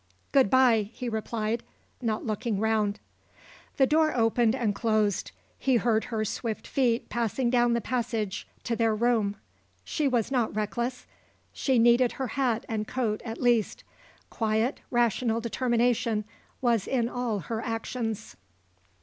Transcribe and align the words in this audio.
"Good 0.31 0.49
bye," 0.49 0.89
he 0.91 1.07
replied, 1.07 1.61
not 2.01 2.25
looking 2.25 2.59
round. 2.59 2.99
The 3.77 3.85
door 3.85 4.15
opened 4.15 4.55
and 4.55 4.73
closed. 4.73 5.29
He 5.59 5.75
heard 5.75 6.05
her 6.05 6.25
swift 6.25 6.65
feet 6.65 7.07
passing 7.09 7.51
down 7.51 7.73
the 7.73 7.81
passage 7.81 8.47
to 8.63 8.75
their 8.75 8.95
room. 8.95 9.35
She 9.83 10.07
was 10.07 10.31
not 10.31 10.55
reckless. 10.55 11.05
She 11.53 11.77
needed 11.77 12.13
her 12.13 12.29
hat 12.29 12.65
and 12.67 12.87
coat 12.87 13.21
at 13.23 13.39
least. 13.39 13.83
Quiet, 14.31 14.79
rational 14.89 15.39
determination 15.39 16.25
was 16.61 16.87
in 16.87 17.07
all 17.07 17.37
her 17.41 17.61
actions. 17.61 18.35